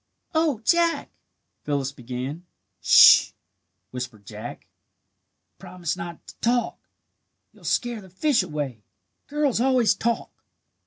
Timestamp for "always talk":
9.61-10.31